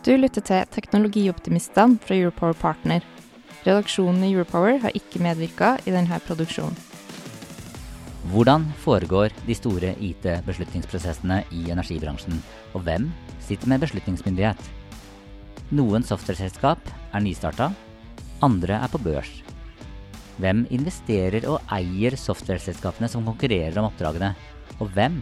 [0.00, 3.02] Du lytter til Teknologioptimistene fra Europower Partner.
[3.66, 6.78] Redaksjonen i Europower har ikke medvirka i denne produksjonen.
[8.32, 12.40] Hvordan foregår de store IT-beslutningsprosessene i energibransjen,
[12.72, 13.10] og hvem
[13.44, 14.70] sitter med beslutningsmyndighet?
[15.76, 17.68] Noen softwareselskap er nystarta,
[18.40, 19.34] andre er på børs.
[20.40, 24.32] Hvem investerer og eier softwareselskapene som konkurrerer om oppdragene,
[24.80, 25.20] og hvem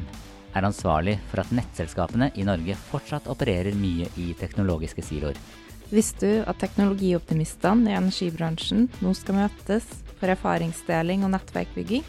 [0.55, 5.39] er ansvarlig for at nettselskapene i Norge fortsatt opererer mye i teknologiske siloer.
[5.89, 9.87] Visste du at teknologioptimistene i energibransjen nå skal møtes
[10.19, 12.05] for erfaringsdeling og nettverkbygging?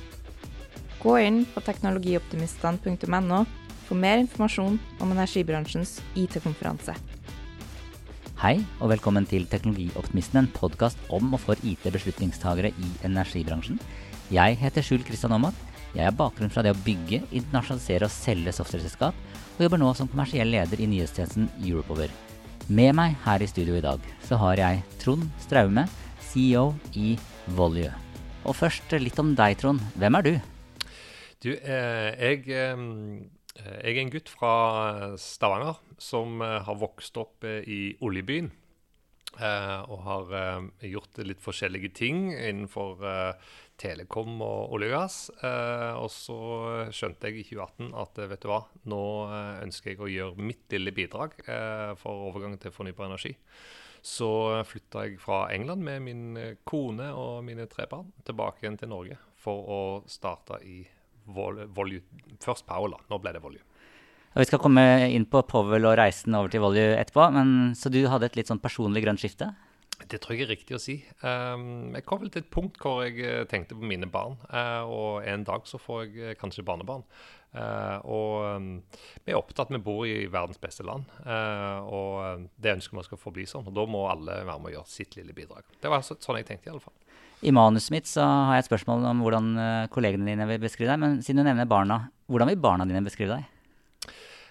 [1.00, 3.46] Gå inn på teknologioptimistene.no
[3.88, 6.98] for mer informasjon om energibransjens IT-konferanse.
[8.40, 13.80] Hei, og velkommen til Teknologioptimisten, en podkast om og for IT-beslutningstagere i energibransjen.
[14.32, 15.69] Jeg heter Skjul Kristian Aamodt.
[15.96, 19.16] Jeg har bakgrunn fra det å bygge, internasjonalisere og selge softwareselskap,
[19.58, 22.14] og jobber nå som kommersiell leder i nyhetstjenesten Europover.
[22.70, 25.88] Med meg her i studio i dag så har jeg Trond Straume,
[26.30, 27.16] CEO i
[27.58, 27.90] Volue.
[28.46, 29.82] Og først litt om deg, Trond.
[29.98, 30.34] Hvem er du?
[31.42, 32.86] Du, eh, jeg, eh,
[33.58, 34.54] jeg, er en gutt fra
[35.18, 38.52] Stavanger som eh, har vokst opp eh, i oljebyen.
[39.38, 43.04] Eh, og har eh, gjort litt forskjellige ting innenfor
[43.80, 45.18] telekom og olje og gass.
[45.46, 46.38] Eh, og så
[46.96, 50.76] skjønte jeg i 2018 at vet du hva, nå eh, ønsker jeg å gjøre mitt
[50.76, 53.36] lille bidrag eh, for overgang til fornybar energi.
[54.00, 54.30] Så
[54.64, 56.28] flytta jeg fra England med min
[56.64, 60.80] kone og mine tre barn tilbake igjen til Norge for å starte i
[61.30, 62.00] Volue.
[62.40, 63.02] Først Paola.
[63.12, 63.69] Nå ble det Volue.
[64.36, 67.26] Og vi skal komme inn på Powell og reisen over til Volue etterpå.
[67.34, 69.50] Men, så du hadde et litt sånn personlig grønt skifte?
[70.00, 70.96] Det tror jeg er riktig å si.
[71.26, 74.38] Um, jeg kom vel til et punkt hvor jeg eh, tenkte på mine barn.
[74.48, 77.04] Uh, og en dag så får jeg eh, kanskje barnebarn.
[77.50, 78.70] Uh, og um,
[79.26, 81.10] vi er opptatt, vi bor i verdens beste land.
[81.26, 83.68] Uh, og det ønsker vi skal forbli sånn.
[83.68, 85.68] Og da må alle være med å gjøre sitt lille bidrag.
[85.82, 86.96] Det var sånn jeg tenkte i alle fall.
[87.44, 89.54] I manuset mitt så har jeg et spørsmål om hvordan
[89.92, 91.00] kollegene dine vil beskrive deg.
[91.02, 93.59] Men siden du nevner barna, hvordan vil barna dine beskrive deg?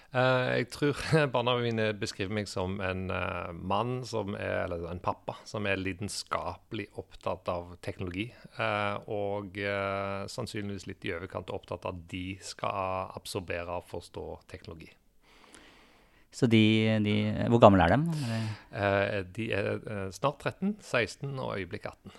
[0.09, 1.01] Uh, jeg tror
[1.33, 5.77] barna mine beskriver meg som en uh, mann som er, eller en pappa som er
[5.77, 8.29] lidenskapelig opptatt av teknologi.
[8.57, 9.59] Uh, og
[10.33, 14.89] sannsynligvis litt i overkant opptatt av at de skal absorbere og forstå teknologi.
[16.33, 16.61] Så de,
[17.01, 17.13] de
[17.49, 18.17] Hvor gamle er de?
[19.33, 22.13] de er snart 13, 16 og øyeblikk 18.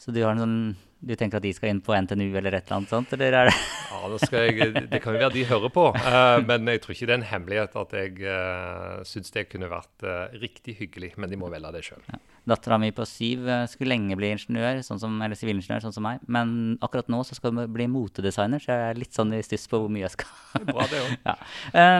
[0.00, 0.58] Så du sånn
[1.06, 3.10] du tenker at de skal inn på NTNU eller et eller annet sånt?
[3.14, 5.84] Eller er det ja, det, jeg, det kan jo være de hører på.
[5.92, 9.68] Uh, men jeg tror ikke det er en hemmelighet at jeg uh, syns det kunne
[9.70, 11.12] vært uh, riktig hyggelig.
[11.20, 12.00] Men de må velge det sjøl.
[12.08, 12.18] Ja.
[12.50, 16.24] Dattera mi på syv skulle lenge bli ingeniør, sånn som, eller sivilingeniør, sånn som meg.
[16.32, 19.68] Men akkurat nå så skal hun bli motedesigner, så jeg er litt sånn i stuss
[19.70, 20.32] på hvor mye jeg skal.
[20.56, 21.20] Det er Bra det også.
[21.28, 21.36] ja.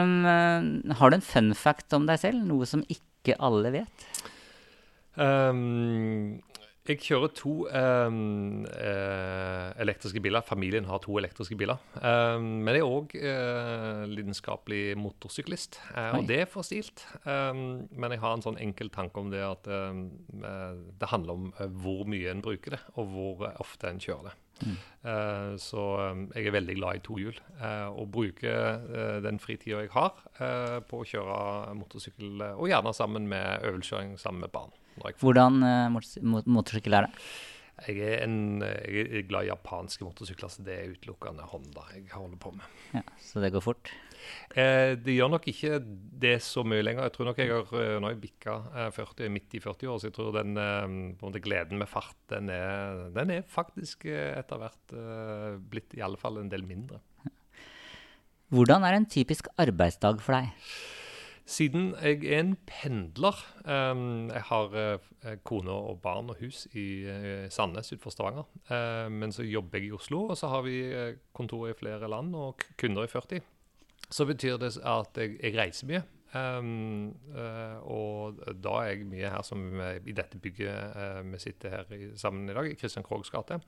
[0.01, 2.43] um, har du en fun fact om deg selv?
[2.49, 4.09] Noe som ikke alle vet?
[5.17, 6.39] Um,
[6.91, 10.45] jeg kjører to um, uh, elektriske biler.
[10.45, 11.81] Familien har to elektriske biler.
[11.99, 17.05] Um, men jeg er òg uh, lidenskapelig motorsyklist, uh, og det er for stilt.
[17.25, 21.47] Um, men jeg har en sånn enkel tanke om det at det handler om
[21.81, 24.35] hvor mye en bruker det, og hvor ofte en kjører det.
[24.57, 24.77] Mm.
[25.61, 25.81] så
[26.33, 27.35] jeg er veldig glad i tohjul,
[27.93, 30.17] og bruker den fritida jeg har
[30.89, 34.73] på å kjøre motorsykkel, og gjerne sammen med øvelseskjøring sammen med barn.
[35.21, 37.27] Hvordan uh, motorsykkel er det?
[37.85, 42.07] Jeg er, en, jeg er, glad i japanske motorsykler, så det er utelukkende Honda jeg
[42.09, 42.65] holder på med.
[42.97, 43.91] Ja, Så det går fort?
[44.57, 45.77] Eh, det gjør nok ikke
[46.23, 47.05] det så mye lenger.
[47.05, 50.01] Jeg tror nok jeg har eh, nå jeg bikka eh, 40, midt i 40 år,
[50.01, 50.57] så jeg tror den
[51.21, 56.03] måte, gleden med fart, den er, den er faktisk eh, etter hvert eh, blitt i
[56.05, 57.03] alle fall en del mindre.
[58.49, 60.49] Hvordan er en typisk arbeidsdag for deg?
[61.47, 67.05] Siden jeg er en pendler um, Jeg har uh, kone og barn og hus i
[67.07, 68.49] uh, Sandnes utenfor Stavanger.
[68.67, 70.81] Uh, men så jobber jeg i Oslo, og så har vi
[71.33, 73.39] kontor i flere land og kunder i 40.
[74.11, 76.03] Så betyr det at jeg, jeg reiser mye.
[76.35, 77.15] Um,
[77.87, 82.49] og da er jeg mye her som i dette bygget vi sitter her i, sammen
[82.49, 83.61] i dag, i Kristian Krogs gate.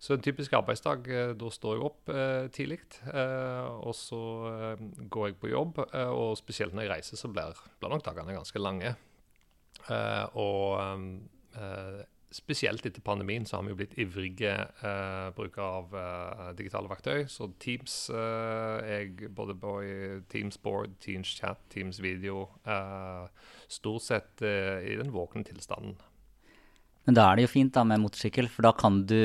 [0.00, 2.80] Så en typisk arbeidsdag, eh, da står jeg opp eh, tidlig.
[3.12, 7.28] Eh, og så eh, går jeg på jobb, eh, og spesielt når jeg reiser, så
[7.28, 8.94] blir, blir nok dagene ganske lange.
[9.90, 11.22] Uh, og
[12.30, 15.94] spesielt etter pandemien så har vi jo blitt ivrige eh, brukere av
[16.58, 17.24] digitale verktøy.
[17.32, 19.72] Så Teams jeg både på
[20.30, 22.44] Teams Board, Teams Chat, Teams Video
[23.72, 25.96] Stort sett i den våkne tilstanden.
[27.08, 29.16] Men da er det jo fint da med motorsykkel, for da kan du,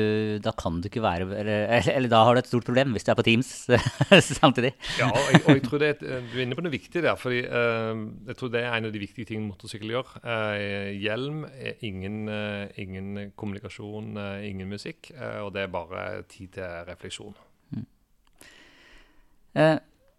[0.42, 3.10] da kan du ikke være eller, eller, da har du et stort problem hvis du
[3.12, 3.50] er på Teams
[4.40, 4.72] samtidig.
[4.96, 7.20] ja, og jeg, og jeg, tror det er, du er inne på noe viktig der.
[7.20, 8.00] fordi uh,
[8.30, 10.16] Jeg tror det er en av de viktige tingene motorsykkel gjør.
[10.24, 11.44] Uh, hjelm
[11.84, 15.12] ingen, uh, ingen kommunikasjon, ingen musikk.
[15.44, 17.36] og det er bare tid til refleksjon.
[17.76, 17.86] Mm.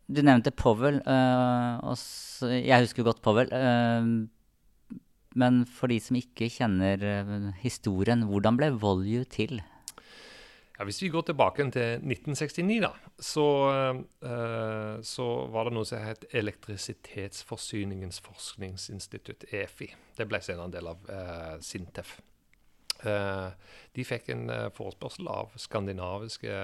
[0.07, 1.01] du nevnte Powell.
[1.04, 3.50] jeg husker godt Powell.
[5.35, 9.59] Men for de som ikke kjenner uh, historien, hvordan ble Volue til?
[10.77, 13.47] Ja, hvis vi går tilbake til 1969, da, så,
[14.21, 19.89] uh, så var det noe som het Elektrisitetsforsyningens forskningsinstitutt, EFI.
[20.18, 22.19] Det ble senere en del av uh, Sintef.
[22.97, 26.56] de fikk en forespørsel av skandinaviske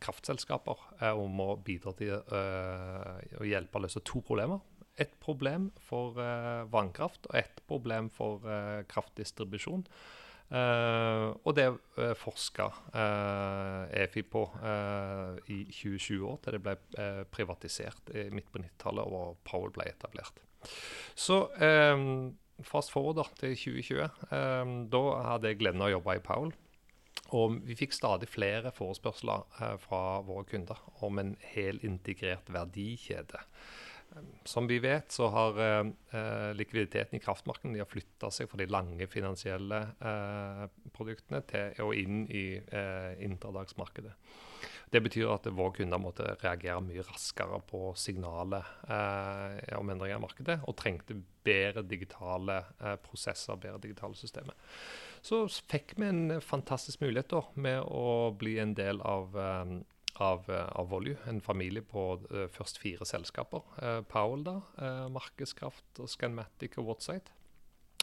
[0.00, 4.62] kraftselskaper om å bidra til å hjelpe å løse to problemer
[5.00, 9.84] ett problem for uh, vannkraft og et problem for uh, kraftdistribusjon.
[10.50, 12.66] Uh, og det uh, forska
[14.02, 14.42] EFI på
[15.46, 16.76] i 2020 år, til det ble
[17.30, 20.42] privatisert midt på 90-tallet og Powell ble etablert.
[21.14, 22.34] Så um,
[22.66, 24.10] fast forward da, til 2020.
[24.34, 26.52] Um, da hadde jeg gleden av å jobbe i Powell.
[27.30, 29.44] Og vi fikk stadig flere forespørsler
[29.78, 33.38] fra våre kunder om en helintegrert verdikjede.
[34.44, 38.66] Som vi vet, så har eh, likviditeten i kraftmarkedet de har flytta seg fra de
[38.70, 40.64] lange finansielle eh,
[40.96, 44.16] produktene til og inn i eh, interdagsmarkedet.
[44.90, 50.24] Det betyr at våre kunder måtte reagere mye raskere på signalet eh, om endringer i
[50.24, 51.14] markedet, og trengte
[51.46, 54.58] bedre digitale eh, prosesser, bedre digitale systemer.
[55.22, 59.78] Så fikk vi en fantastisk mulighet da, med å bli en del av eh,
[60.20, 63.64] av, eh, av Volue, en familie på uh, først fire selskaper.
[63.80, 64.60] Uh, Powell, da,
[65.12, 67.39] Markedskraft, Scanmatic og Whatsite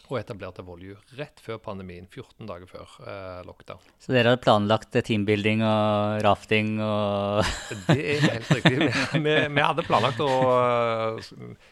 [0.08, 3.82] og etablerte Volue rett før pandemien, 14 dager før eh, lockdown.
[4.00, 7.44] Så dere hadde planlagt teambuilding og rafting og
[7.88, 8.88] Det er helt riktig.
[8.88, 10.30] Vi, vi, vi hadde planlagt å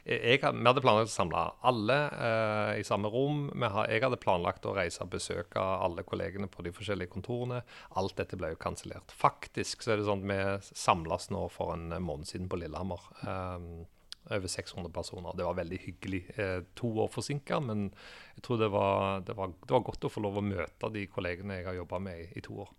[0.05, 3.49] jeg, Vi hadde planlagt å samle alle eh, i samme rom.
[3.63, 7.63] Ha, jeg hadde planlagt å reise og besøke alle kollegene på de forskjellige kontorene.
[7.97, 9.15] Alt dette ble jo kansellert.
[9.17, 13.03] Faktisk så er det sånn at vi samles nå for en måned siden på Lillehammer.
[13.23, 13.87] Um,
[14.31, 15.37] over 600 personer.
[15.37, 16.23] Det var veldig hyggelig.
[16.39, 17.89] Eh, to år forsinka, men
[18.37, 21.07] jeg tror det var, det, var, det var, godt å få lov å møte de
[21.11, 22.73] kollegene jeg har jobba med i, i, to år.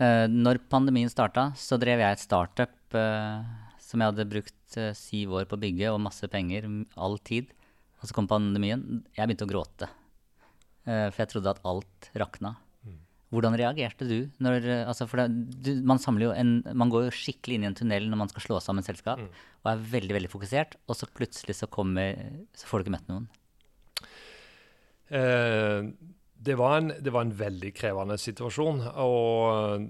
[0.00, 3.50] Eh, når pandemien starta, så drev jeg et startup eh,
[3.90, 7.50] som jeg hadde brukt eh, syv år på å bygge, og masse penger, all tid.
[8.00, 9.02] Og så kom pandemien.
[9.16, 9.90] Jeg begynte å gråte.
[10.88, 12.54] Eh, for jeg trodde at alt rakna.
[13.30, 14.16] Hvordan reagerte du?
[14.42, 15.26] Når, altså det,
[15.62, 16.00] du man,
[16.34, 19.22] en, man, går jo skikkelig inn i en tunnel når man skal slå sammen selskap,
[19.22, 19.44] mm.
[19.62, 22.18] og er veldig veldig fokusert, og så plutselig så, kommer,
[22.58, 23.28] så får du ikke møtt noen.
[25.10, 25.90] Eh,
[26.42, 28.82] det, var en, det, var en, veldig krevende situasjon.
[29.02, 29.86] Og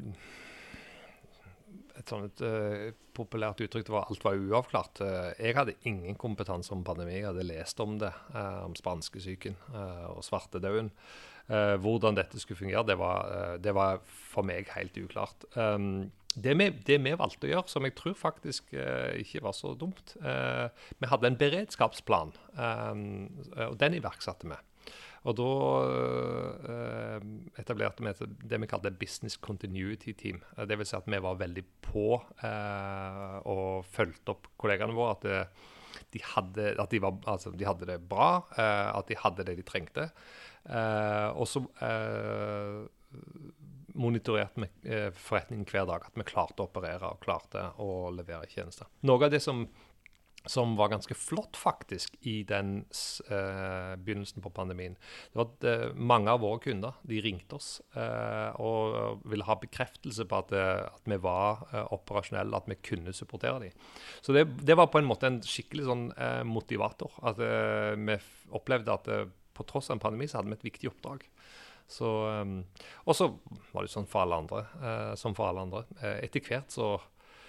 [2.01, 5.03] et sånt uh, populært uttrykk var alt var uavklart.
[5.05, 7.19] Uh, jeg hadde ingen kompetanse om pandemi.
[7.19, 9.59] Jeg hadde lest om det, uh, om spanskesyken
[10.15, 10.91] og svartedauden.
[11.51, 15.43] Uh, hvordan dette skulle fungere, det var, uh, det var, for meg helt uklart.
[15.57, 19.57] Um, det, vi, det, vi, valgte å gjøre, som jeg tror faktisk uh, ikke var
[19.59, 23.03] så dumt Vi hadde en beredskapsplan, um,
[23.67, 24.61] og den iverksatte vi.
[25.29, 25.49] Og da
[27.61, 30.39] etablerte vi det vi kalte Business Continuity Team.
[30.57, 35.19] Det vil si at vi var veldig på og fulgte opp kollegaene våre.
[35.19, 39.59] at de hadde, at de, var, altså, de hadde det bra, at de hadde det
[39.61, 40.09] de trengte.
[40.69, 42.85] Uh, og så uh,
[44.01, 46.09] monitorerte vi uh, forretningen hver dag.
[46.09, 48.91] At vi klarte å operere og klarte å levere tjenester.
[49.09, 49.65] Noe av det som,
[50.45, 52.83] som var ganske flott faktisk i den
[53.31, 54.95] begynnelsen på pandemien,
[55.33, 57.73] det var at mange av våre kunder de ringte oss
[58.61, 63.85] og ville ha bekreftelse på at, at vi var operasjonelle, at vi kunne supportere dem.
[64.25, 66.09] Så det, det, var på en måte en skikkelig sånn
[66.49, 67.21] motivator.
[67.21, 68.17] At vi
[68.57, 69.13] opplevde at
[69.61, 71.27] på tross av en pandemi så hadde vi et viktig oppdrag.
[71.91, 72.61] Så, um,
[73.05, 73.27] og så
[73.75, 75.83] var det sånn for alle andre, uh, som for alle andre.
[75.99, 76.93] Uh, etter hvert så,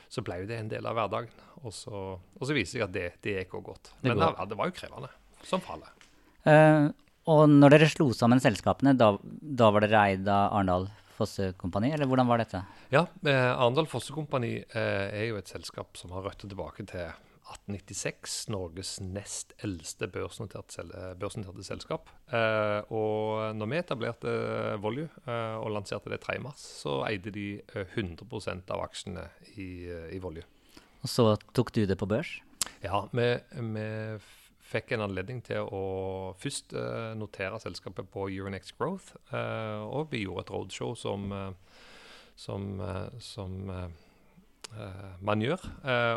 [0.09, 1.43] så ble det en del av hverdagen.
[1.61, 3.93] Og så, og så viste det seg at det, det gikk òg godt.
[4.01, 5.11] Men det, det, var jo krevende,
[5.45, 5.93] som for alle.
[6.41, 6.89] Uh,
[7.29, 10.89] og når dere slo sammen selskapene, da, da var dere eid av Arendal
[11.19, 12.63] Fosse Kompani, eller hvordan var dette?
[12.89, 17.11] Ja, Arendal Fosse Kompani er jo et selskap som har røtter tilbake til
[17.51, 20.85] 1896 Norges nest eldste børsnoterte,
[21.19, 22.09] børsnoterte selskap.
[22.31, 24.33] Eh, og når vi etablerte
[24.81, 30.11] Volue eh, og lanserte det 3.3, så eide de 100 eh, av aksjene i, eh,
[30.15, 30.45] i Volue.
[31.01, 32.37] Og så tok du det på børs?
[32.83, 33.27] Ja, vi,
[33.73, 33.87] vi
[34.71, 35.83] fikk en anledning til å
[36.39, 39.17] først eh, notere selskapet på Euronext Growth.
[39.31, 41.27] Og vi gjorde et roadshow som,
[42.39, 42.69] som,
[43.19, 43.59] som
[45.21, 45.63] man gjør.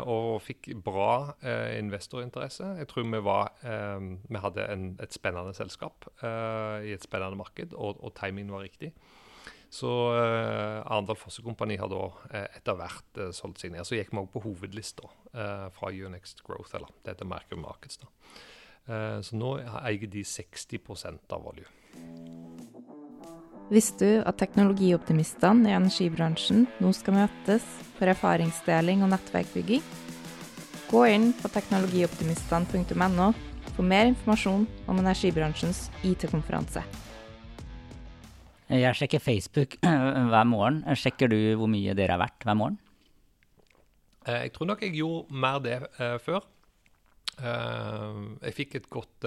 [0.07, 1.35] og fikk bra
[1.75, 2.75] investorinteresse.
[2.79, 3.51] Jeg tror vi, var,
[4.29, 8.93] vi hadde en, et spennende selskap i et spennende marked, og, og timingen var riktig.
[9.75, 12.05] Så uh, Arendal Fossekompani har da
[12.55, 13.83] etter hvert solgt seg ned.
[13.83, 15.09] Så gikk vi òg på hovedlista
[15.75, 17.99] fra Unext Growth, eller det heter Mercury Markets.
[17.99, 18.07] da.
[19.25, 21.67] så nå eier de 60% av olje.
[23.73, 27.63] Visste du at teknologioptimistene i energibransjen nå skal møtes
[27.97, 29.81] for erfaringsdeling og nettverkbygging?
[30.91, 33.31] Gå inn på teknologioptimistene.no
[33.71, 36.83] for mer informasjon om energibransjens IT-konferanse.
[38.69, 39.79] Jeg sjekker Facebook
[40.31, 40.83] hver morgen.
[40.93, 42.77] Sjekker du hvor mye dere er verdt hver morgen?
[44.27, 46.45] Eh, jeg tror nok jeg gjorde mer det uh, før.
[47.41, 49.25] Uh, jeg fikk et godt,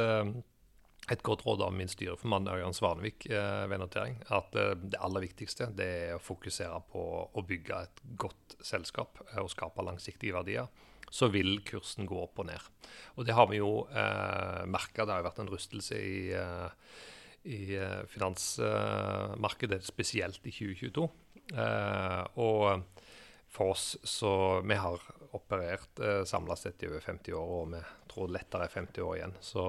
[1.12, 4.18] et godt, råd av min styreformann Ørjan Svanevik ved notering.
[4.34, 9.48] At det aller viktigste det er å fokusere på å bygge et godt selskap og
[9.52, 10.68] skape langsiktige verdier.
[11.08, 12.66] Så vil kursen gå opp og ned.
[13.16, 15.06] Og det har vi jo eh, merka.
[15.06, 16.18] Det har jo vært en rustelse i
[17.48, 21.08] i eh, finansmarkedet, spesielt i 2022.
[21.54, 22.82] Eh, og
[23.48, 25.00] for oss så Vi har
[25.32, 29.16] operert eh, samla sett i over 50 år, og vi tror lettere er 50 år
[29.16, 29.36] igjen.
[29.40, 29.64] Så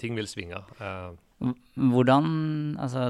[0.00, 0.60] ting vil svinge.
[1.74, 2.26] Hvordan,
[2.80, 3.08] altså,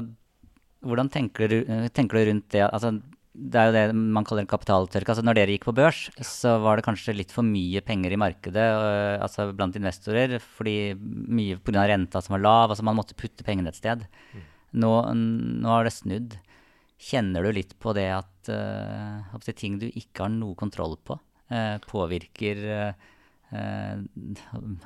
[0.85, 1.59] hvordan tenker, du,
[1.95, 2.65] tenker, du, rundt det?
[2.67, 2.95] Altså,
[3.35, 5.11] det er jo det man kaller en kapitaltørke.
[5.11, 8.19] Altså, når dere gikk på børs, så var det kanskje litt for mye penger i
[8.19, 8.89] markedet og,
[9.25, 11.85] altså blant investorer, fordi mye pga.
[11.91, 12.69] renta som var lav.
[12.71, 14.05] altså Man måtte putte pengene et sted.
[14.33, 14.45] Mm.
[14.83, 16.37] Nå, nå, har det snudd.
[17.05, 21.19] Kjenner du litt på det at uh, ting du ikke har noe kontroll på,
[21.51, 22.95] uh, påvirker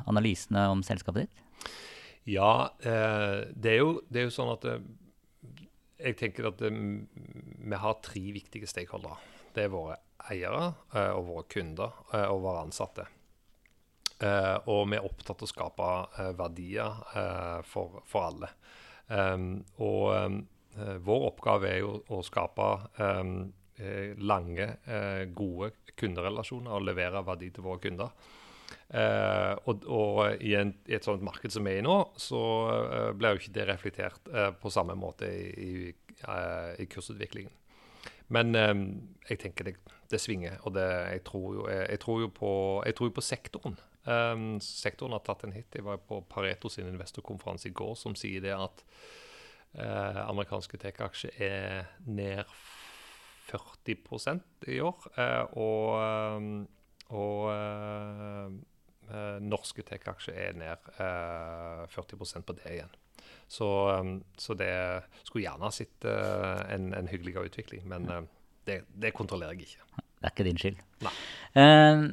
[0.09, 1.45] analysene om selskapet ditt?
[2.29, 4.65] Ja, det er, jo, det, er jo, sånn at
[5.99, 9.17] jeg tenker at um, vi har tre viktige stakeholdere.
[9.55, 9.97] Det er våre
[10.29, 10.67] eiere
[11.15, 11.95] og våre kunder
[12.29, 13.05] og våre ansatte.
[14.69, 15.89] Og vi er opptatt av å skape
[16.37, 16.99] verdier
[17.65, 18.49] for, for, alle.
[19.79, 20.41] Og
[21.07, 22.67] vår oppgave er jo å skape
[24.19, 24.67] lange,
[25.39, 28.13] gode kunderelasjoner og levere verdi til våre kunder.
[28.89, 32.39] Uh, og, og i, en, i, et sånt marked som vi er i nå, så
[32.73, 35.91] uh, blir jo ikke det reflektert uh, på samme måte i, i,
[36.81, 37.53] i kursutviklingen.
[38.29, 38.53] Men
[39.25, 39.71] jeg tenker det,
[40.11, 42.51] det svinger, og det, jeg, tror jo, jeg, jeg, tror jo på,
[42.85, 43.77] jeg, tror på, sektoren.
[44.05, 45.73] Um, sektoren har tatt en hit.
[45.73, 48.85] Jeg var på Pareto sin investorkonferanse i går som sier det at
[49.69, 52.53] amerikanske tech-aksjer er ned
[53.49, 55.09] 40% i år.
[55.57, 56.69] og
[57.09, 57.49] og
[59.41, 62.97] norske tech-aksjer er ned øh, 40% på det igjen.
[63.49, 63.65] Så,
[63.99, 64.71] um, så, det
[65.25, 68.21] skulle gjerne ha sett uh, en, en hyggeligere utvikling, men uh,
[68.69, 70.03] det, det, kontrollerer jeg ikke.
[70.19, 70.83] Det er ikke din skyld.
[71.57, 72.03] Uh,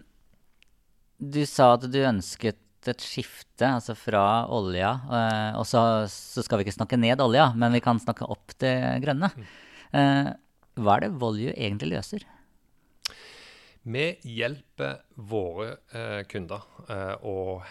[1.21, 4.93] du sa at du ønsket et skifte, altså fra olja.
[5.59, 8.77] og så, så, skal vi ikke snakke ned olja, men vi kan snakke opp det
[9.03, 9.33] grønne.
[9.91, 10.31] Uh,
[10.79, 12.25] hva er det Volue egentlig løser?
[13.87, 17.63] Vi hjelper våre eh, kunder eh, å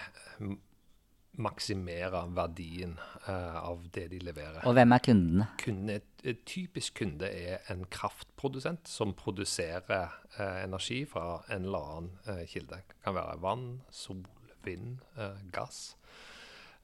[1.44, 2.94] maksimere verdien
[3.28, 4.62] eh, av det de leverer.
[4.64, 5.48] Og hvem er kundene?
[5.60, 12.14] Kundene, et typisk kunde er en kraftprodusent som produserer eh, energi fra en eller annen
[12.32, 12.80] eh, kilde.
[12.80, 14.24] Det kan være vann, sol,
[14.64, 15.98] vind, eh, gass.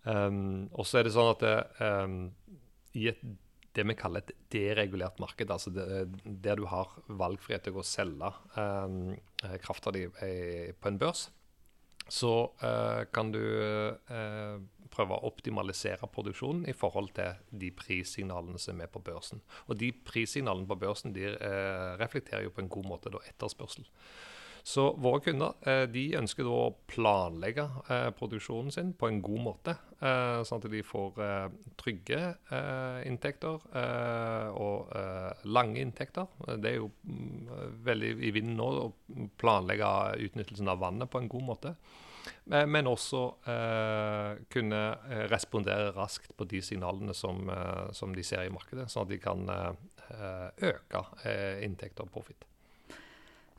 [0.04, 2.16] Um, og så er det sånn at det, um,
[2.98, 3.22] i et
[3.78, 5.86] det vi kaller et deregulert marked, altså det,
[6.44, 11.30] der du har valgfrihet til å selge eh, krafta di på en børs,
[12.12, 14.58] så eh, kan du eh,
[14.92, 19.40] prøve å optimalisere produksjonen i forhold til de prissignalene som er på børsen.
[19.70, 23.88] Og de prissignalene på børsen de uh, reflekterer jo på en god måte da etterspørsel.
[24.64, 29.42] Så våre kunder eh, de ønsker da å planlegge eh, produksjonen sin på en god
[29.46, 29.76] måte.
[30.02, 31.18] Eh, sånn at de får
[31.82, 32.20] trygge
[33.08, 33.64] inntekter
[34.58, 34.92] og
[35.50, 36.30] lange inntekter.
[36.62, 37.50] Det er jo mm,
[37.86, 38.88] veldig i vinden nå å
[39.42, 39.90] planlegge
[40.28, 41.74] utnyttelsen av vannet på en god måte.
[42.52, 43.24] Men også
[44.54, 44.82] kunne
[45.32, 47.50] respondere raskt på de signalene som,
[47.98, 49.50] som, de ser i markedet, sånn at de kan
[50.72, 51.06] øke
[51.66, 52.51] inntekter og profitt.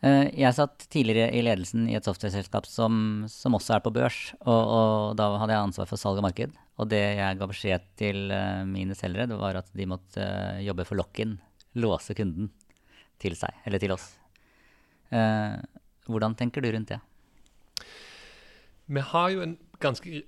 [0.02, 4.32] Eh, jeg satt tidligere i ledelsen i et software-selskap som, som, også er på børs.
[4.40, 6.56] Og, og, da hadde jeg ansvar for salg og marked.
[6.82, 10.59] Og det jeg ga beskjed til uh, mine selgere, det var at de måtte uh,
[10.64, 11.37] jobbe for lock-in.
[11.78, 12.50] Låse kunden
[13.23, 14.11] til seg, eller til oss.
[16.09, 16.99] Hvordan tenker du rundt det?
[18.92, 20.23] Vi har jo en ganske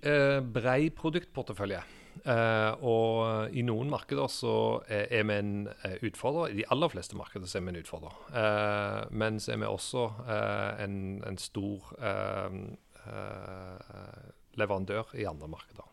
[0.54, 1.80] brei produktportefølje.
[2.23, 4.54] Uh, og i noen markeder så
[4.88, 6.52] er, vi en uh, utfordrer.
[6.52, 8.21] I de aller fleste markeder så er vi en utfordrer.
[8.30, 10.06] Uh, men så er vi også
[10.85, 11.90] en, en, stor
[14.54, 15.90] leverandør i andre markeder.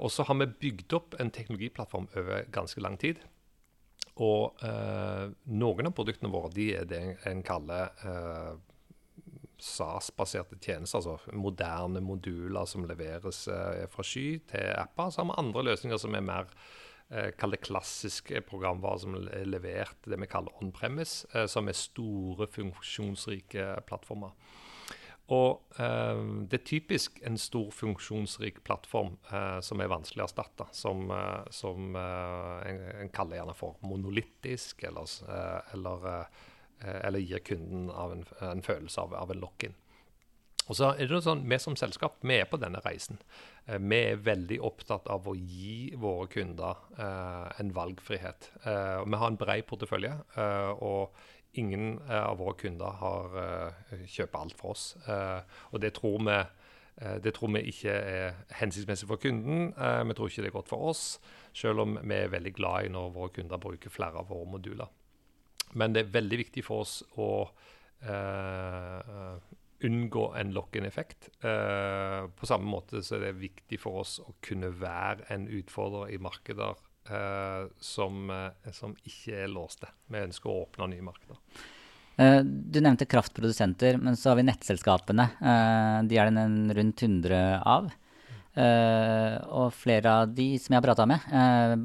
[0.00, 3.20] og så har vi bygd opp en teknologiplattform over ganske lang tid.
[4.16, 4.58] Og
[5.46, 7.92] noen av produktene våre de er det en kaller
[9.64, 15.10] SAS-baserte tjenester, altså moderne moduler som leveres eh, fra sky til apper.
[15.10, 16.48] Så har vi andre løsninger som er mer
[17.10, 21.78] eh, kall det klassiske programvarer som er levert det vi kaller on-premise, eh, som er
[21.78, 24.34] store, funksjonsrike plattformer.
[25.30, 30.66] Og eh, Det er typisk en stor, funksjonsrik plattform eh, som er vanskelig å erstatte.
[30.74, 35.20] Som, eh, som en, en, kaller gjerne for monolittisk, eller,
[35.74, 36.48] eller Eh,
[36.80, 39.74] eller gir kunden en, en, følelse av, av en lock-in.
[40.70, 43.18] Og så er det noe sånn, Vi som selskap vi er på denne reisen.
[43.66, 48.52] Eh, vi er veldig opptatt av å gi våre kunder eh, en valgfrihet.
[48.62, 53.34] Eh, vi har en bred portefølje, eh, og ingen eh, av våre kunder har,
[54.06, 54.94] kjøper alt for oss.
[55.72, 56.38] og det tror, vi,
[57.24, 59.72] det tror vi ikke er hensiktsmessig for kunden.
[59.74, 61.18] vi tror ikke det er godt for oss,
[61.52, 64.99] selv om vi er veldig glad i når våre kunder bruker flere av våre moduler.
[65.78, 67.30] Men det er veldig viktig for oss å
[68.06, 69.38] uh,
[69.86, 71.30] unngå en lock-in-effekt.
[71.44, 76.14] Uh, på samme måte så er det viktig for oss å kunne være en utfordrer
[76.16, 76.78] i markeder
[77.12, 78.32] uh, som,
[78.76, 79.90] som, ikke er låste.
[80.10, 81.44] Vi ønsker å åpne nye markeder.
[82.20, 85.24] Du nevnte kraftprodusenter, men så har vi nettselskapene.
[86.04, 86.42] De er det
[86.76, 87.86] rundt 100 av.
[88.60, 91.24] Og flere av de som jeg har prata med,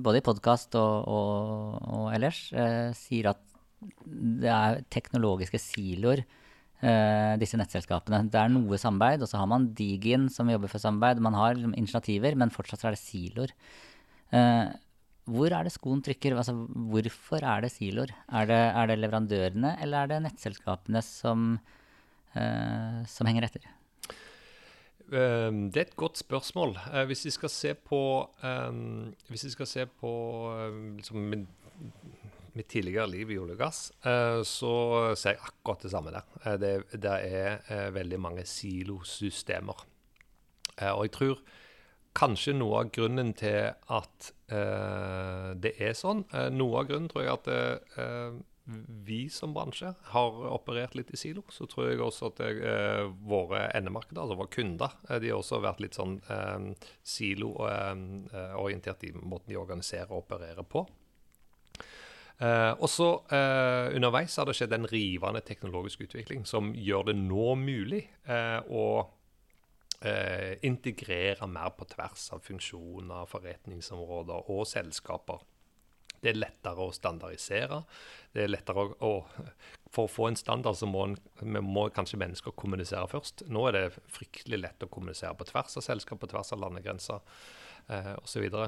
[0.04, 2.42] både i podkast og, og, og, ellers,
[3.00, 3.55] sier at
[4.06, 6.24] det er teknologiske siloer,
[6.82, 8.24] eh, disse nettselskapene.
[8.32, 11.22] Det er noe samarbeid, og så har man Digin som jobber for samarbeid.
[11.24, 13.54] Man har liksom, initiativer, men fortsatt er det siloer.
[14.36, 14.74] Eh,
[15.26, 16.36] hvor er det skoen trykker?
[16.38, 16.54] Altså,
[16.92, 18.12] hvorfor er det siloer?
[18.30, 21.60] Er er det leverandørene, eller er det nettselskapene som,
[22.36, 23.66] eh, som henger etter?
[25.06, 26.78] Um, det er et godt spørsmål.
[26.94, 30.12] Uh, hvis vi skal se på, um, hvis vi skal se på
[30.70, 31.48] um, liksom,
[32.56, 34.74] mitt tidligere liv i olje og gass, eh, så
[35.18, 36.24] ser jeg akkurat det samme der.
[36.44, 39.76] Eh, det, det er eh, veldig mange silosystemer.
[40.76, 41.38] Og jeg tror
[42.16, 44.32] kanskje noe av grunnen til at
[45.64, 47.48] det er sånn Noe av grunnen tror jeg at
[49.08, 51.46] vi som bransje har operert litt i silo.
[51.48, 52.44] Så tror jeg også at
[53.24, 56.20] våre endemarkeder, altså våre kunder, de har også vært litt sånn
[57.08, 60.84] siloorientert i måten de organiserer og opererer på.
[62.36, 67.20] Uh, og så uh, Underveis har det skjedd en rivende teknologisk utvikling som gjør det
[67.22, 68.88] nå mulig uh, å
[70.62, 75.40] integrere mer på tvers av funksjoner, forretningsområder og selskaper.
[76.26, 77.80] Det er lettere å standardisere.
[78.36, 79.14] Det er lettere å, å
[79.96, 83.46] For å få en standard så må, en, må kanskje mennesker kommunisere først.
[83.50, 87.22] Nå er det fryktelig lett å kommunisere på tvers av selskap, på tvers av landegrenser
[87.88, 88.50] eh, osv.
[88.52, 88.66] Så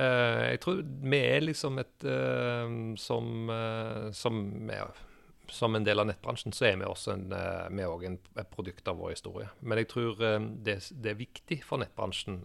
[0.00, 4.40] eh, jeg tror vi er liksom et eh, som, eh, som,
[5.50, 8.54] som, en del av nettbransjen, så er vi også en, eh, vi også en, et
[8.54, 9.50] produkt av vår historie.
[9.60, 12.42] Men jeg tror eh, det, det, er viktig for nettbransjen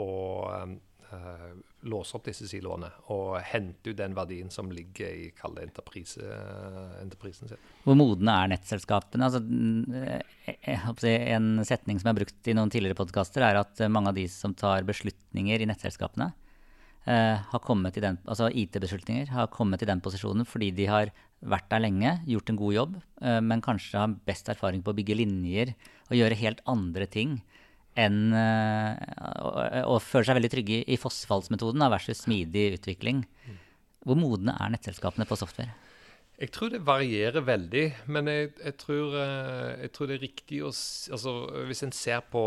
[0.00, 0.10] å
[1.12, 1.52] uh,
[1.90, 6.98] låse opp disse siloene og hente ut den verdien som ligger i kalde enterprise, uh,
[7.00, 7.62] enterprisen sin.
[7.84, 9.28] Hvor modne er nettselskapene?
[9.28, 9.40] Altså,
[9.96, 14.26] eh, en setning som er brukt i noen tidligere podkaster, er at mange av de
[14.30, 16.30] som tar beslutninger i nettselskapene,
[17.08, 21.14] uh, har kommet i den, altså IT-beslutninger har kommet i den posisjonen fordi de har
[21.40, 22.96] vært der lenge, gjort en god jobb,
[23.40, 25.70] men kanskje har best erfaring på å bygge linjer
[26.10, 27.38] og gjøre helt andre ting
[28.00, 33.24] enn å Og føler seg veldig trygge i fossefallsmetoden versus smidig utvikling.
[34.06, 35.76] Hvor modne er nettselskapene på software?
[36.40, 37.82] Jeg tror det varierer veldig,
[38.16, 41.34] men jeg, jeg, tror, eh, jeg tror, det er riktig å altså,
[41.68, 42.44] Hvis en ser på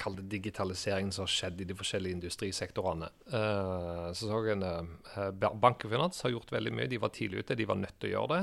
[0.00, 5.30] kall det digitaliseringen som har skjedd i de forskjellige industrisektorene uh, så så en uh,
[5.32, 6.90] Bank og finans har gjort veldig mye.
[6.92, 8.42] De var tidlig ute, de var nødt til å gjøre det.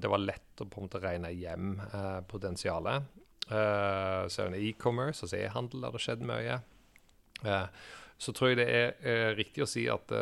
[0.00, 1.76] Det var lett å på en måte regne hjem
[2.30, 3.12] potensialet.
[3.50, 6.58] Uh, så er det e-commerce, altså e-handel, der det skjedd mye.
[7.44, 7.68] Uh,
[8.16, 10.14] så tror jeg det er uh, riktig å si at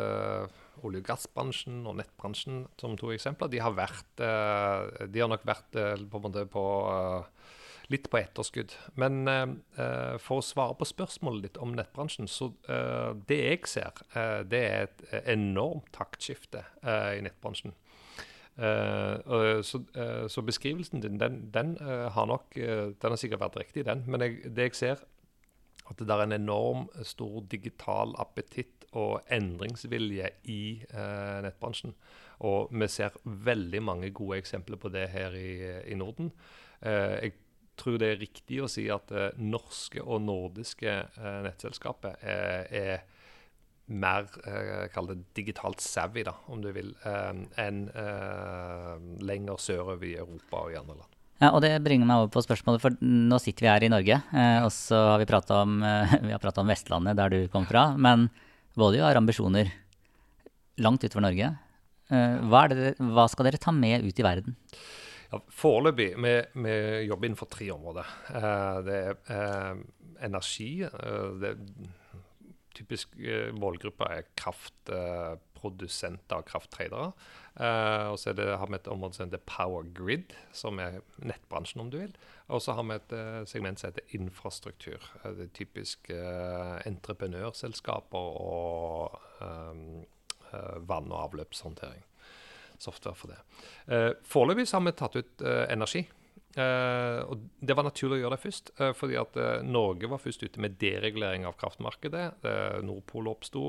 [0.83, 5.77] olje- og gassbransjen og nettbransjen som to eksempler, de har, vært, de har nok vært
[6.11, 6.63] på, på
[7.93, 8.73] litt på etterskudd.
[8.99, 9.21] Men
[10.25, 12.49] for å svare på spørsmålet ditt om nettbransjen, så
[13.29, 14.01] det jeg ser,
[14.49, 15.05] det er et
[15.37, 17.77] enormt taktskifte i nettbransjen.
[18.53, 23.57] Uh, så, uh, så, beskrivelsen din, den, den uh, har nok Den har sikkert vært
[23.57, 24.03] riktig, den.
[24.07, 25.03] Men jeg, det jeg ser,
[25.89, 30.83] at det er en enorm stor digital appetitt og endringsvilje i
[31.43, 31.95] nettbransjen.
[32.45, 36.31] Og vi ser veldig mange gode eksempler på det her i, i Norden.
[36.81, 37.33] jeg
[37.75, 39.11] tror det er riktig å si at
[39.41, 40.93] norske og nordiske
[41.43, 43.03] nettselskaper er, er
[43.91, 48.93] mer eh, kall det digitalt savvy, da, om du vil, eh, enn eh,
[49.25, 51.09] lenger sørover i Europa og i andre land.
[51.43, 54.19] Ja, og Det bringer meg over på spørsmålet, for nå sitter vi her i Norge.
[54.31, 57.97] Eh, og så har vi prata om, eh, om, Vestlandet, der du kom fra.
[57.97, 58.29] Men
[58.75, 59.71] Volio har ambisjoner
[60.77, 61.49] langt utover Norge.
[62.09, 64.55] Eh, hva, det, hva, skal dere ta med ut i verden?
[65.31, 66.77] Ja, Foreløpig vi, vi
[67.09, 68.05] jobber innenfor tre områder.
[68.85, 68.97] det
[69.33, 69.83] er
[70.21, 70.85] energi.
[71.41, 71.59] det er
[72.77, 77.11] typisk uh, målgruppe er kraftprodusenter og krafttradere.
[77.53, 81.91] Uh, og så har vi et område som heter Power Grid, som er nettbransjen, om
[81.93, 82.15] du vil.
[82.53, 84.99] Og så har vi et uh, segment som heter infrastruktur.
[85.23, 86.11] det er typisk
[86.85, 90.05] entreprenørselskaper og um,
[90.87, 92.03] vann- og avløpshåndtering.
[92.79, 93.37] Software for det.
[94.27, 96.01] Foreløpig har vi tatt ut energi.
[96.53, 100.21] Uh, og Det var naturlig å gjøre det først, uh, fordi at uh, Norge var
[100.21, 102.25] først ute med deregulering av kraftmarkedet.
[102.85, 103.63] Nordpol oppsto.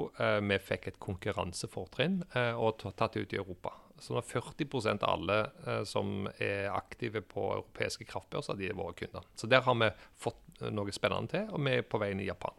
[0.44, 2.20] vi fikk et konkurransefortrinn
[2.59, 3.73] og tatt det ut i Europa.
[4.03, 9.27] Så nå 40% av alle som er aktive på europeiske kraftbørser, de er våre kunder.
[9.38, 12.29] Så der har vi fått noe spennende til, og vi er på vei inn i
[12.29, 12.57] Japan.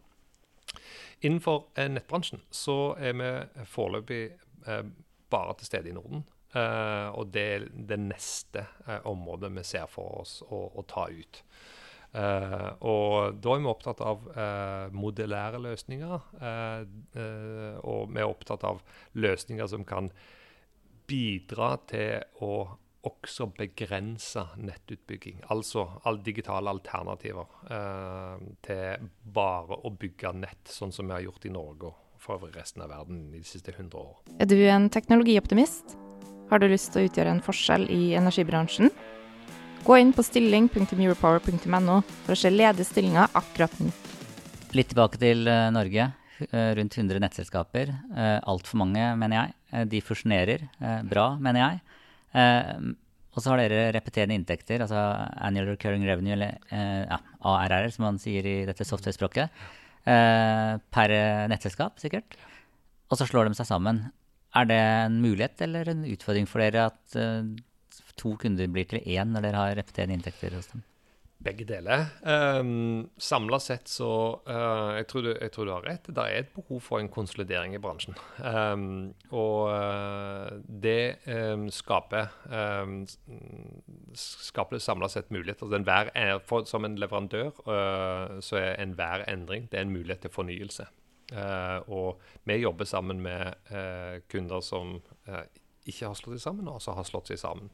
[1.20, 4.22] Innenfor nettbransjen så er vi foreløpig
[5.30, 6.24] bare til stede i Norden.
[6.54, 11.08] Uh, og det er det neste uh, området vi ser for oss å, å ta
[11.10, 11.42] ut.
[12.16, 14.24] Uh, og da er vi opptatt av
[14.96, 16.30] modellære løsninger.
[17.82, 18.80] og vi er opptatt av
[19.12, 20.08] løsninger som kan
[21.06, 22.54] bidra til å
[23.06, 25.44] også begrense nettutbygging.
[25.52, 27.52] Altså alle digitale alternativer
[28.66, 32.82] til bare å bygge nett, sånn som vi har gjort i Norge og for resten
[32.82, 34.18] av verden de siste 100 år.
[34.40, 35.96] Er du en teknologioptimist?
[36.46, 38.92] Har du lyst til å utgjøre en forskjell i energibransjen?
[39.86, 43.90] Gå inn på stilling.europower.no for å se ledige stillinger akkurat nå.
[44.78, 46.06] Litt tilbake til uh, Norge.
[46.52, 47.90] Uh, rundt 100 nettselskaper.
[48.12, 49.88] Uh, Altfor mange, mener jeg.
[49.90, 50.62] De fusjonerer.
[51.10, 51.80] bra, mener jeg.
[53.34, 55.00] og så har dere repeterende inntekter, altså
[55.42, 57.18] annual recurring revenue, eller ja,
[57.50, 59.50] ARR, som man sier i dette software-språket,
[60.06, 61.14] per
[61.50, 62.38] nettselskap, sikkert.
[63.10, 64.00] Og så slår de seg sammen.
[64.56, 67.44] Er det en mulighet eller en utfordring for dere at uh,
[68.16, 70.84] to kunder blir til én når dere har repeterende inntekter hos dem?
[71.46, 72.06] Begge deler.
[72.24, 74.08] Um, Samla sett så
[74.48, 76.08] uh, jeg, tror du, jeg, tror du, har rett.
[76.08, 78.16] Det er et behov for en konsolidering i bransjen.
[78.40, 82.32] Um, og uh, det um, skaper,
[84.16, 85.68] skaper samla sett muligheter.
[85.68, 90.32] Altså, for, som en leverandør uh, så er enhver endring det er en mulighet til
[90.32, 90.88] fornyelse.
[91.32, 95.42] Uh, og vi jobber sammen med uh, kunder som uh,
[95.86, 97.70] ikke har slått seg sammen, og som har slått seg sammen.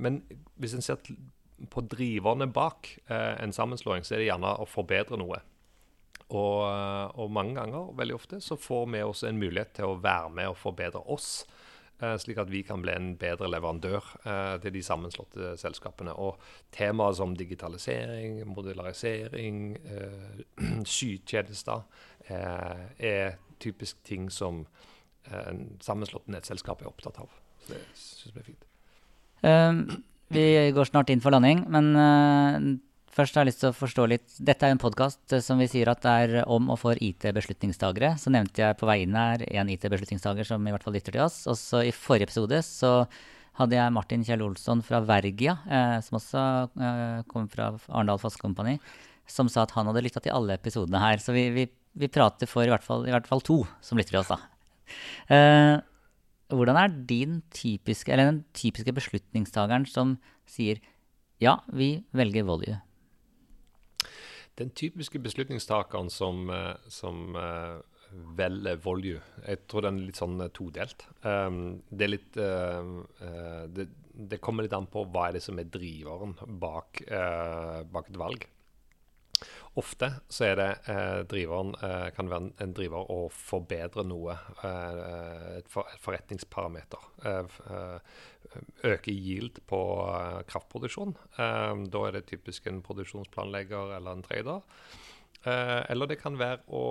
[0.00, 0.22] men
[0.56, 0.96] hvis en ser
[1.68, 5.42] på driverne bak en sammenslåing, så er det gjerne å forbedre noe.
[6.32, 6.62] Og,
[7.12, 10.54] og, mange ganger, veldig ofte, så får vi også en mulighet til å være med
[10.54, 11.44] og forbedre oss.
[12.00, 14.08] Slik at vi kan bli en bedre leverandør
[14.64, 16.16] til de sammenslåtte selskapene.
[16.16, 16.40] Og
[16.72, 19.76] temaer som digitalisering, modularisering,
[20.96, 21.84] skytjenester
[22.30, 24.64] Eh, er typisk ting som
[25.26, 27.34] eh, en sammenslått nettselskap er opptatt av.
[27.62, 28.64] Så det syns vi er fint.
[29.42, 29.82] Um,
[30.32, 32.56] vi går snart inn for landing, men uh,
[33.12, 35.90] først har jeg lyst til å forstå litt Dette er en podkast som vi sier
[35.90, 38.14] at det er om og for IT-beslutningstagere.
[38.22, 41.42] Så nevnte jeg på vei her en IT-beslutningstager som i hvert fall lytter til oss.
[41.50, 42.94] Også i forrige episode så
[43.58, 48.78] hadde jeg Martin Kjell Olsson fra Vergia, eh, som også eh, kom fra Arendal Fossekompani,
[49.28, 51.20] som sa at han hadde lytta til alle episodene her.
[51.20, 51.66] Så vi, vi
[51.98, 54.40] vi prater for i hvert fall, i hvert fall to som lytter til oss, da.
[55.32, 55.76] Eh,
[56.52, 60.16] hvordan er din typiske, eller den typiske beslutningstakeren som
[60.48, 60.82] sier
[61.42, 62.76] ja, vi velger Volue?
[64.60, 67.80] Den typiske beslutningstakeren som, eh, som uh,
[68.36, 71.06] velger Volue, jeg tror den er litt sånn todelt.
[71.24, 75.70] Um, det er litt det, det, kommer litt an på hva er det som er
[75.72, 78.44] driveren bak, bak et valg.
[79.80, 84.34] Ofte så er det eh, driveren eh, kan være en, driver å forbedre noe.
[84.60, 87.06] Eh, et, for, et, forretningsparameter.
[87.24, 88.18] Eh, eh,
[88.90, 89.80] øke yield på
[90.12, 91.14] eh, kraftproduksjon.
[91.88, 94.60] da er det typisk en produksjonsplanlegger eller en trader.
[95.44, 96.84] eller det kan være å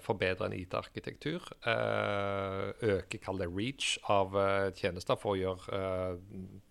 [0.00, 1.42] forbedre en IT-arkitektur.
[1.66, 4.32] øke, kall det reach, av
[4.78, 5.82] tjenester for å gjøre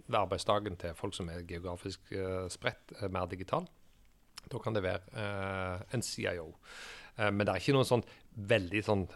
[0.10, 2.16] arbeidsdagen til folk som er geografisk
[2.50, 3.68] spredt, mer digital.
[4.50, 6.52] Da kan det være eh, en CIO.
[7.18, 8.06] Eh, men det er ikke noe sånn
[8.50, 9.08] veldig sånn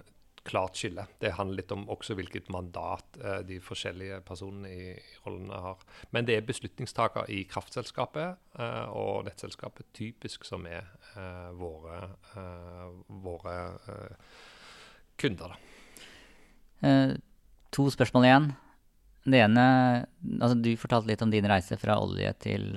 [0.43, 1.06] klart skille.
[1.19, 4.93] Det handler litt om også hvilket mandat eh, de forskjellige personene i,
[5.26, 5.84] rollene har.
[6.15, 10.84] Men det er beslutningstaker i kraftselskapet eh, og nettselskapet typisk som er
[11.15, 12.02] eh, våre,
[12.36, 12.89] eh,
[13.24, 13.56] våre
[15.19, 15.56] kunder.
[17.72, 18.48] to spørsmål igjen.
[19.24, 19.63] Det ene
[20.41, 22.76] altså Du fortalte litt om din reise fra olje til,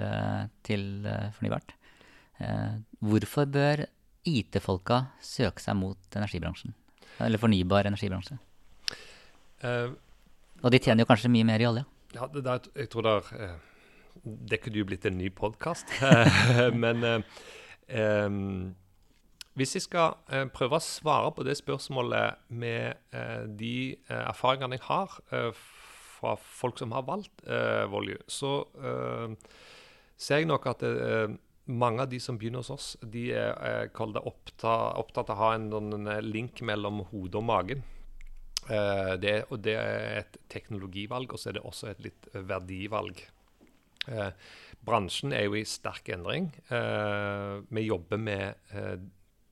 [0.62, 0.85] til
[1.35, 1.75] fornybart.
[2.37, 3.87] Eh, hvorfor bør
[4.27, 6.75] IT-folka søke seg mot energibransjen?
[7.25, 8.37] Eller fornybar energibransje?
[9.64, 9.94] Uh,
[10.61, 11.87] og de tjener jo kanskje mye mer i olje?
[12.12, 15.92] Ja, det der, jeg tror der, uh, Det kunne jo blitt en ny podkast.
[16.85, 18.75] Men um,
[19.57, 20.16] hvis jeg skal
[20.53, 22.96] prøve å svare på det spørsmålet med
[23.57, 25.14] de erfaringene jeg har
[26.16, 27.44] fra folk som har valgt
[27.92, 28.66] Volue, så
[30.16, 30.85] ser jeg nok at
[31.67, 35.53] mange av de som begynner hos oss, de er, er opptatt, opptatt, av å ha
[35.57, 37.85] en, en link mellom hodet og magen.
[38.71, 43.23] Eh, det, og det er et teknologivalg, og så er det også et litt verdivalg.
[44.07, 44.31] Eh,
[44.87, 46.51] bransjen er jo i sterk endring.
[46.71, 48.97] Eh, vi jobber med eh,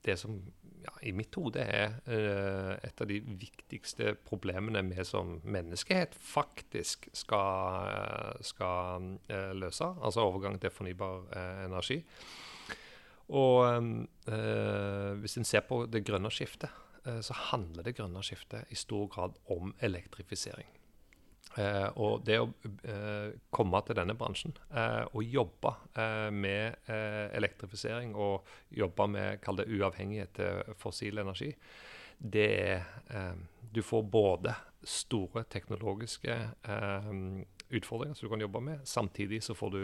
[0.05, 0.39] det som
[0.85, 7.09] ja, i mitt hode er uh, et av de viktigste problemene vi som menneskehet faktisk
[7.17, 9.89] skal, uh, skal uh, løse.
[10.01, 11.29] Altså overgang til fornybar
[11.65, 12.03] energi.
[13.35, 13.65] Og
[15.25, 16.69] hvis en ser på det grønne skiftet,
[17.25, 20.69] så handler det grønne skiftet i stor grad om elektrifisering.
[21.57, 22.49] Eh, og det å
[22.91, 29.43] eh, komme til denne bransjen eh, og jobbe eh, med eh, elektrifisering og jobbe med
[29.45, 31.53] kall det uavhengighet til fossil energi,
[32.19, 33.35] det er eh,
[33.75, 36.35] Du får både store teknologiske
[37.71, 39.81] utfordringer som du kan jobbe med, samtidig så får du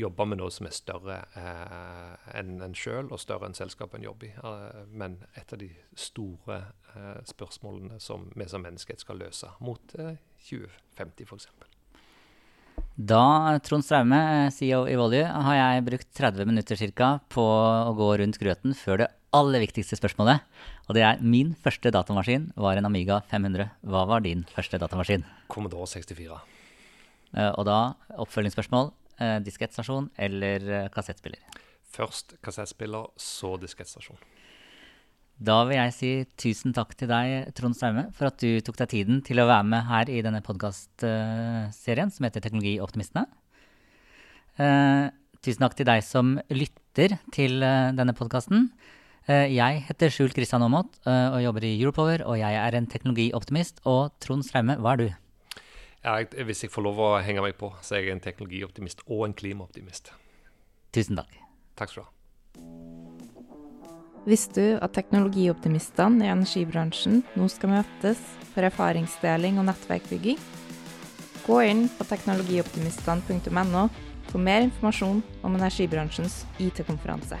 [0.00, 4.06] jobbe med noe som er større eh, enn en sjøl, og større enn selskapet en
[4.08, 4.32] jobber i.
[4.36, 6.60] Eh, men et av de store
[6.94, 11.50] eh, spørsmålene som vi som menneskehet skal løse mot 2050 f.eks.
[13.00, 14.18] Da, Trond Straume,
[14.52, 19.04] CEO i Volue, har jeg brukt 30 minutter cirka på å gå rundt grøten før
[19.04, 20.44] det aller viktigste spørsmålet.
[20.88, 23.70] Og det er min første datamaskin var en Amiga 500.
[23.86, 25.24] Hva var din første datamaskin?
[25.52, 26.40] Commodore 64.
[27.38, 27.78] Og da
[28.18, 28.99] oppfølgingsspørsmål eh,
[29.44, 31.40] diskettstasjon eller eh, kassettspiller?
[31.90, 34.20] Først kassettspiller, så diskettstasjon.
[35.40, 38.90] Da vil jeg si tusen takk til deg, Trond Straume, for at du tok deg
[38.92, 43.24] tiden til å være med her i denne podkastserien som heter Teknologioptimistene.
[44.60, 45.06] Eh,
[45.40, 48.68] tusen takk til deg som lytter til uh, denne podkasten.
[49.30, 53.78] Jeg heter Skjult Kristian Aamodt og jobber i Europower, og jeg er en teknologioptimist.
[53.86, 55.10] Og Trond Straume, hva er du?
[56.00, 59.26] Ja, hvis jeg får lov å henge meg på, så er jeg en teknologioptimist og
[59.26, 60.14] en klimaoptimist.
[60.96, 61.34] Tusen takk.
[61.76, 62.14] Takk skal du ha.
[64.28, 68.20] Visste du at teknologioptimistene i energibransjen nå skal møtes
[68.54, 70.40] for erfaringsdeling og nettverkbygging?
[71.44, 73.86] Gå inn på teknologioptimistene.no
[74.30, 77.40] for mer informasjon om energibransjens IT-konferanse.